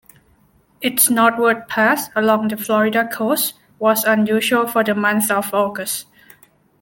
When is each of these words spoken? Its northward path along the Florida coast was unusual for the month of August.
Its 0.81 1.11
northward 1.11 1.67
path 1.67 2.09
along 2.15 2.47
the 2.47 2.57
Florida 2.57 3.07
coast 3.07 3.53
was 3.77 4.03
unusual 4.03 4.65
for 4.65 4.83
the 4.83 4.95
month 4.95 5.29
of 5.29 5.53
August. 5.53 6.07